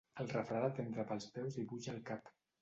El 0.21 0.29
refredat 0.29 0.79
entra 0.83 1.05
pels 1.11 1.29
peus 1.37 1.59
i 1.65 1.67
puja 1.75 1.95
al 1.95 2.01
cap. 2.11 2.35